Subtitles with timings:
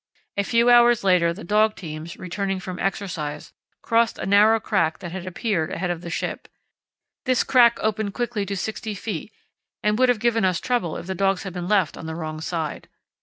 [0.35, 3.53] A few hours later the dog teams, returning from exercise,
[3.83, 6.47] crossed a narrow crack that had appeared ahead of the ship.
[7.25, 9.29] This crack opened quickly to 60 ft.
[9.83, 12.41] and would have given us trouble if the dogs had been left on the wrong
[12.41, 12.89] side.